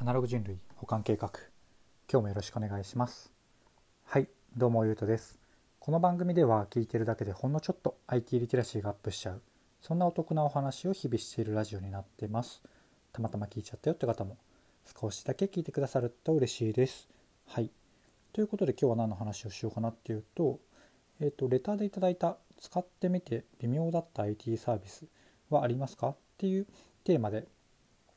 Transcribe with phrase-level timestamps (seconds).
[0.00, 1.30] アナログ人類保管計画。
[2.10, 3.30] 今日もよろしくお願いします。
[4.06, 5.38] はいどうもゆうとです。
[5.78, 9.42] この番組では聞いてるだけでほんのちょっと IT リテラシーがアップしちゃう。
[9.82, 12.62] そんなお得なお話を日々しているラジオになってます。
[13.12, 14.38] たまたま聞いちゃったよって方も
[14.98, 17.06] 少しだけ聞いてくださると嬉しいです。
[17.46, 17.70] はい。
[18.32, 20.60] ということで今日は何の話をしようかなっていうと
[21.20, 25.04] えっ、ー、とレターでいただいた使ってみて微妙だった IT サービス
[25.50, 26.66] はありますかっていう
[27.04, 27.46] テーマで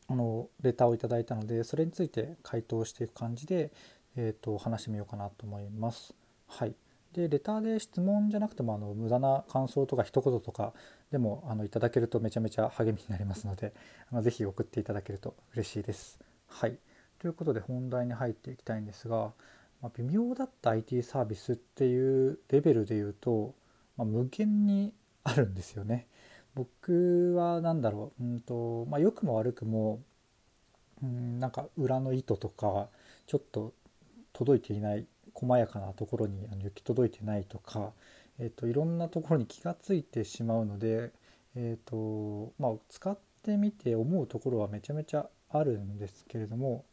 [0.07, 3.71] あのレターをいただいたのでそれについて回答していく感じで、
[4.16, 6.13] えーと、話してみようかなと思います。
[6.48, 6.75] はい、
[7.13, 10.73] でレターで質問じゃなくてもあの無駄な感想とか一言とか
[11.11, 13.73] でもあのいただけるとめちゃめちゃ励みになりますので
[14.11, 16.20] あのぜひ送っていただけると嬉しいです。
[16.47, 16.77] はい、
[17.20, 19.33] ということで本題に入っていきたいんですが、
[19.81, 23.55] まあ、微妙だった IT サービスっていうレベルで言うと、
[23.95, 26.08] まあ、無限にあるんですよね。
[26.55, 30.02] 僕は何だろう、うんとまあ、良くも悪くも、
[31.02, 32.88] うん、なんか裏の糸とか
[33.27, 33.73] ちょっと
[34.34, 37.91] 届いていない細やかなところにあの行き届いてないとか、
[38.39, 41.11] えーと、いろんなところに気が付いてしまうので、
[41.55, 46.85] えーとまあ、使ってみて思うところはめちゃめちゃあるんですけれども、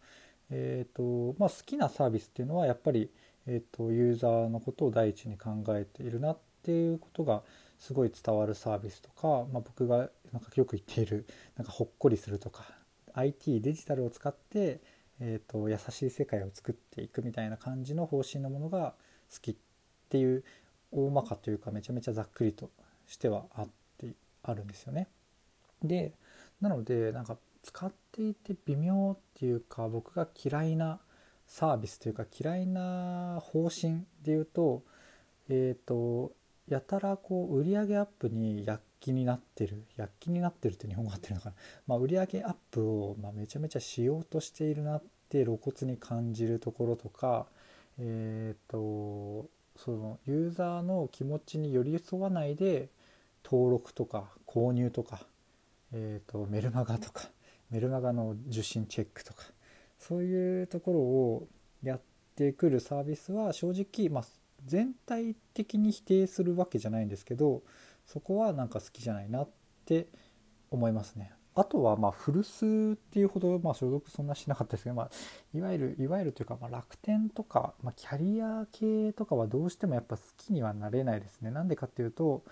[0.50, 3.10] えーとまあ、好きなサービスっていうのはやっぱり、
[3.46, 7.42] えーとユーザーのことを第一に考えているなっていうことが
[7.80, 12.64] すごい伝わるサービスとか、まあ、僕がなんかよく言っているなんかほっこりするとか
[13.14, 14.80] IT デジタルを使って、
[15.18, 18.94] えーと、優しい世界を作っていくみたいな感じの方針のものが
[19.32, 19.56] 好きっ
[20.10, 20.44] ていう
[20.92, 22.70] 大まかというかめちゃめちゃざっくりと
[23.06, 25.08] してはあってあるんですよね。
[25.82, 26.12] で
[26.60, 31.00] なのでなんか使っていて微妙っていうか僕が嫌いな
[31.46, 34.82] サービスというか嫌いな方針で言うと
[35.48, 36.32] えっ、ー、と
[36.70, 39.84] やたらこう売上アップに躍起になってる。
[39.96, 41.54] 躍起になってるって日本語合ってるのかな、
[41.86, 47.46] まあ、売上アップをまめちゃめちゃしようとしているなって露骨に感じるところとか
[47.98, 52.88] えっ、とそのユーザーの気持ちに寄り添わないで
[53.44, 55.20] 登録とか購入とか、
[55.92, 57.31] えーと、メルマガとか
[57.70, 59.44] メルマガの受信チェックとか
[59.98, 61.48] そういうところを
[61.82, 62.00] やっ
[62.37, 64.25] てくるサービスは正直、まあ、
[64.66, 67.62] 全体的に否定するわけじゃないんですけど
[68.06, 69.48] そこはなんか好きじゃないなっ
[69.84, 70.09] て
[70.71, 71.32] 思いますね。
[71.54, 75.10] あとはまあ古巣っていうほどまあ所属そんなしなかったですけど、まあ、
[75.53, 81.50] いわゆるいわゆるというかまあ楽天とか、まあ、キャリア系とかはどうしてもやっぱ好きにはなれないですね。
[81.50, 82.44] なんでかっていうと,、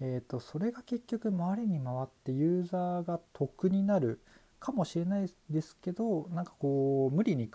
[0.00, 4.20] えー、とそれが結局回りに回ってユーザーが得になる
[4.58, 7.50] かもしれないですけどなんかこう無理に囲い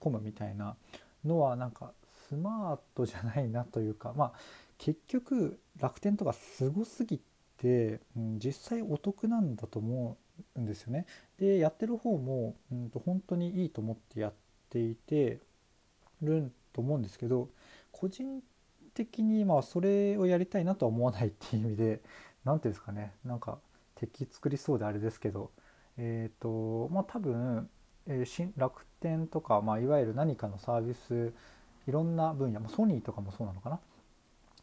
[0.00, 0.76] 込むみたいな
[1.24, 1.92] のはなんか
[2.28, 4.32] スマートじゃないなというかまあ
[4.78, 7.20] 結局楽天とかすごすぎ
[7.58, 10.16] て、うん、実際お得なんだと思
[10.56, 11.06] うんですよね。
[11.38, 14.32] でやってる方も、うん、と本当にいいと思ってやっ
[14.70, 15.40] ていて
[16.22, 17.48] ると思うんですけど
[17.92, 18.42] 個人
[18.94, 22.02] 的にまあそれをやりたいなとは思わないっていう意味で
[22.44, 23.58] 何ていうんですかねなんか
[23.94, 25.50] 敵作りそうであれですけど
[25.96, 27.68] えっ、ー、とまあ多分、
[28.06, 31.32] えー、楽天とか、まあ、いわゆる何かのサービス
[31.86, 33.80] いろんな分野、まあ、ソニーとかもそうなのかな、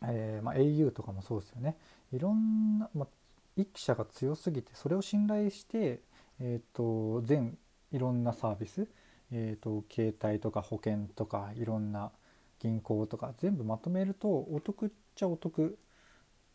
[0.03, 1.77] えーまあ、au とかもそうですよね。
[2.11, 3.07] いろんな、まあ、
[3.55, 6.01] 一社が強すぎてそれを信頼して、
[6.39, 7.57] えーと、全
[7.91, 8.87] いろんなサービス、
[9.31, 12.11] えーと、携帯とか保険とかいろんな
[12.59, 15.77] 銀行とか全部まとめるとお得っちゃお得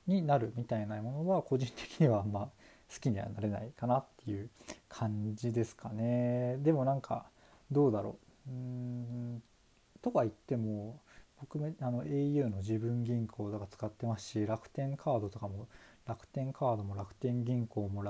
[0.07, 2.51] になるみたいなものは個人的にはま
[2.93, 4.49] 好きにはなれないかなっていう
[4.89, 6.57] 感じですかね。
[6.59, 7.27] でもなんか
[7.71, 8.51] どうだろう。
[8.51, 9.43] うーん。
[10.03, 11.01] とは言っても
[11.41, 15.69] 僕もあの au の自分銀行とか使ってますし楽天カードとかも
[16.07, 18.03] 楽天カードも楽天銀行も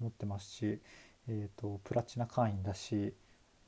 [0.00, 0.80] 持ってますし、
[1.28, 3.14] えーと、プラチナ会員だし、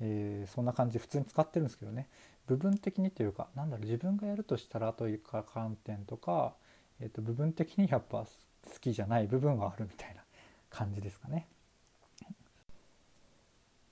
[0.00, 2.08] えー、そんな感じで普通に使ってるんですけどね
[2.46, 6.54] 部分的にというかなんだろう自分がやるとしたらというか観点とか、
[7.00, 8.26] えーと部分的にやっぱ好
[8.80, 10.22] きじゃない部分はあるみたいな
[10.70, 11.46] 感じですかね。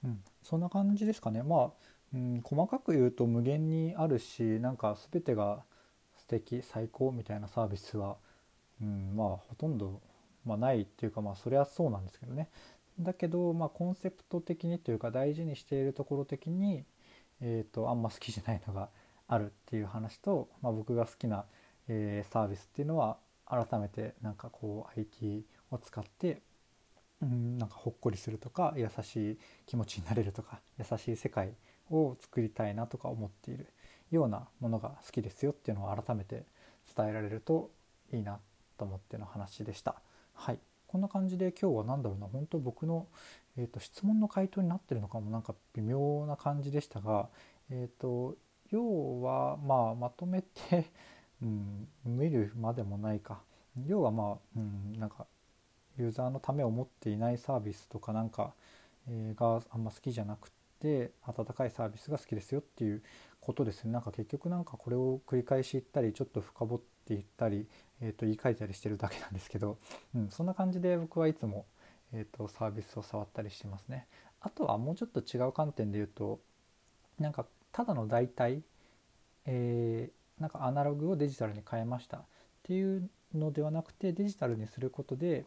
[0.04, 1.42] うん、そんな感じですかね。
[1.42, 1.70] まあ
[2.16, 5.62] うん、細かく言うと無限にあるしなんか全てが
[6.16, 8.16] 素敵最高みたいなサービスは、
[8.80, 10.00] うん、まあほとんど、
[10.46, 12.48] まあ、ないっていうかまあそりゃそうなんですけどね。
[12.98, 16.86] だけど、まあ、コンセプト的にというか大事にしているところ的に、
[17.42, 18.88] えーと、あんま好きじゃないのが
[19.28, 21.44] あるっていう話と、まあ、僕が好きな、
[21.88, 26.40] えー、サービスっていうのは改めてなんかこう IT を使って
[27.20, 31.52] うんなんかほっこりするとか優しい気持ちになれるとか優しい世界
[31.90, 33.66] を作りたいなとか思っている
[34.10, 36.44] ようなものが好きですよっていうのを改めて
[36.94, 37.70] 伝えられると
[38.12, 38.38] いいな
[38.78, 39.96] と思っての話でした。
[40.34, 42.26] はい、こんな感じで今日は何だろうな。
[42.26, 43.06] 本当僕の、
[43.56, 47.28] えーと、質問の回答になってるのかもなんか微妙な感じでしたが、
[47.70, 48.36] えーと、
[48.70, 50.86] 要はまあまとめて
[51.42, 53.42] うん、見るまでもないか。
[53.86, 55.26] 要はまあ、うん、なんか
[55.98, 58.54] ユーザーのためを持っていないサービスとかなんか、
[59.06, 60.50] えー、があんま好きじゃなく
[60.86, 63.02] て温かいサービスが好きですよっていう
[63.40, 67.66] ことですねなんか結局なんかこれを繰り返し言ったりちょっと深掘っていったり、
[68.00, 69.78] えー、と言い換えたりしてるだけなんですけど、
[70.14, 71.66] うん、そんな感じで僕はいつも、
[72.12, 74.06] えー、とサービスを触ったりしてますね。
[74.40, 76.40] あとはもうちょっと違う観点で言うと
[77.18, 78.60] なんかただの代替、
[79.46, 82.22] えー、なんかアナログをデジタルに変えましたっ
[82.62, 85.44] ていうのではなくてデジタルにすることで、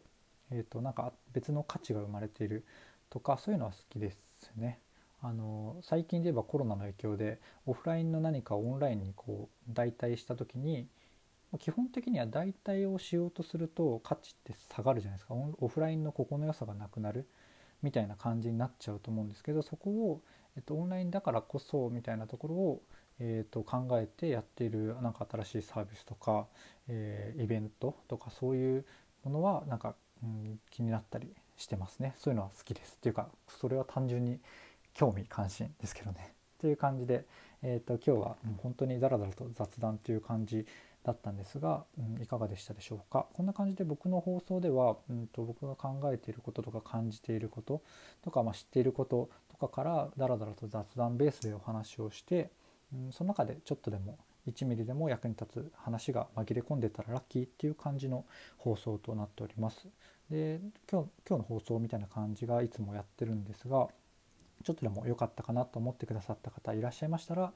[0.50, 2.64] えー、となんか別の価値が生まれている
[3.08, 4.78] とかそういうのは好きですね。
[5.22, 10.88] あの最近で言えばコロナの影響でオフラインの何かをオンラインにこう代替した時に
[11.58, 15.34] 基本的には代替をしようとすると価値って下がるじゃないですか。
[15.34, 17.26] オフラインのここの良さがなくなる
[17.82, 20.22] みたいな感じになっちゃうと思うんですけどそこを、
[20.56, 22.82] えっと、オンラインだからこそみたいなところを、
[23.18, 26.46] えっと、考えてやっているなんか新しいサービスとか、
[26.88, 28.84] えー、イベントとかそういう
[29.24, 32.14] ものはなんか、うん、気になったりしてますね。
[32.16, 32.94] そういうのは好きです。
[32.96, 34.40] っていうかそれは単純に
[34.94, 37.24] 興味関心ですけどねっていう感じで、
[37.62, 40.66] えーと、今日はもう本当にダラダラと雑談という感じ
[41.04, 47.82] だったんですが、うん、いかがでしたでしょうかこんな感じで僕の放送では、うんと、僕が考えていることとか感じていること
[48.22, 52.50] とか、まあ、知っていることとかからダラダラと雑談ベースでお話をして、
[52.92, 58.24] うん、その中でちょっとでも1ミリでも役に立つ話が紛れ込んでたらラッキーっていう感じの
[58.58, 59.88] 放送となっております。
[60.30, 60.60] で
[60.90, 63.88] 今日今日の放送みたいな感じがいつもやってるんですが
[64.64, 67.52] ちょっとでも良かったかなと思ってくださった方いらっしゃいましたら、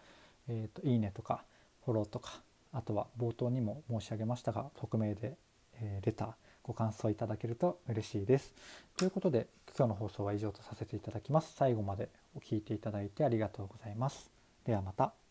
[0.49, 1.45] えーと、いいねとか
[1.85, 2.41] フォローとか
[2.73, 5.37] あとは冒頭にも申し上げましたが匿名で、
[5.81, 6.29] えー、レター
[6.63, 8.55] ご感想いただけると嬉しいです。
[8.97, 11.55] ということで今日の放送は以上とさせていただきます。
[11.57, 14.31] 最後までお聴いていただいてありがとうございます。
[14.65, 15.24] ではまた。